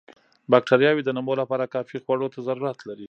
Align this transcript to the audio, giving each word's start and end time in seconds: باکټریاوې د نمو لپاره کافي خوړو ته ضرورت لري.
باکټریاوې 0.51 1.03
د 1.05 1.09
نمو 1.17 1.33
لپاره 1.41 1.71
کافي 1.75 1.97
خوړو 2.03 2.27
ته 2.33 2.39
ضرورت 2.47 2.79
لري. 2.87 2.99